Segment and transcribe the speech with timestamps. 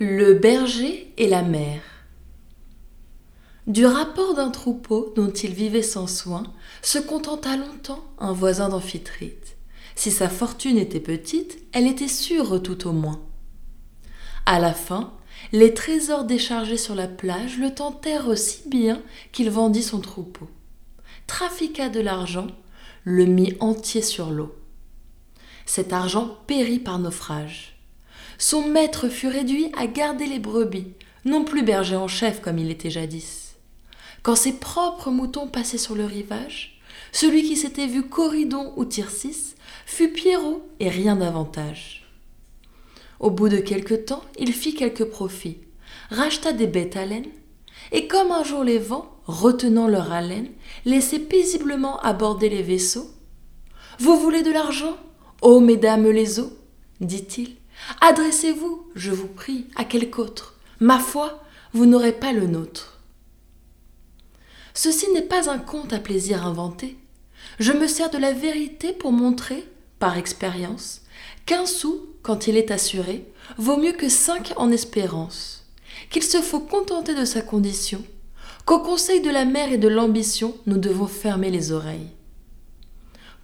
[0.00, 1.82] Le berger et la mère.
[3.66, 6.44] Du rapport d'un troupeau dont il vivait sans soin,
[6.80, 9.58] se contenta longtemps un voisin d'Amphitrite.
[9.94, 13.20] Si sa fortune était petite, elle était sûre tout au moins.
[14.46, 15.12] À la fin,
[15.52, 20.48] les trésors déchargés sur la plage le tentèrent si bien qu'il vendit son troupeau,
[21.26, 22.46] trafiqua de l'argent,
[23.04, 24.54] le mit entier sur l'eau.
[25.66, 27.71] Cet argent périt par naufrage
[28.42, 30.88] son maître fut réduit à garder les brebis,
[31.24, 33.54] non plus berger en chef comme il était jadis.
[34.24, 36.80] Quand ses propres moutons passaient sur le rivage,
[37.12, 39.54] celui qui s'était vu Corydon ou Tircis
[39.86, 42.04] fut Pierrot et rien davantage.
[43.20, 45.58] Au bout de quelque temps, il fit quelques profits,
[46.10, 47.30] racheta des bêtes à laine,
[47.92, 50.48] et comme un jour les vents, retenant leur haleine,
[50.84, 53.08] laissaient paisiblement aborder les vaisseaux.
[54.00, 54.96] Vous voulez de l'argent,
[55.42, 56.50] ô mesdames les eaux
[57.00, 57.56] dit-il,
[58.00, 60.54] Adressez-vous, je vous prie, à quelque autre.
[60.80, 61.42] Ma foi,
[61.72, 62.98] vous n'aurez pas le nôtre.
[64.74, 66.96] Ceci n'est pas un conte à plaisir inventé.
[67.58, 71.02] Je me sers de la vérité pour montrer, par expérience,
[71.46, 73.26] qu'un sou, quand il est assuré,
[73.58, 75.64] vaut mieux que cinq en espérance,
[76.10, 78.02] qu'il se faut contenter de sa condition,
[78.64, 82.10] qu'au conseil de la mère et de l'ambition, nous devons fermer les oreilles.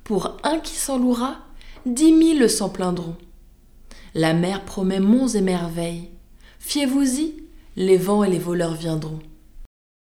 [0.04, 1.38] Pour un qui s'en louera,
[1.84, 3.16] dix mille s'en plaindront.
[4.18, 6.10] La mer promet monts et merveilles.
[6.58, 7.36] Fiez-vous-y,
[7.76, 9.20] les vents et les voleurs viendront.